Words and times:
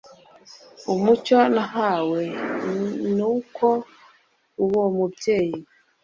Umucyo 0.93 1.37
nahawe 1.53 2.21
ni 3.15 3.23
uko 3.35 3.67
uwo 4.63 4.83
mubyeyi 4.95 5.59